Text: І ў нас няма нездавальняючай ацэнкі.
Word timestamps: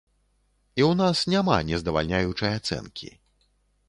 І 0.77 0.81
ў 0.85 0.91
нас 1.01 1.17
няма 1.33 1.57
нездавальняючай 1.71 2.57
ацэнкі. 2.61 3.11